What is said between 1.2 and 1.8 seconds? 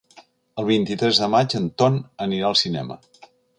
de maig en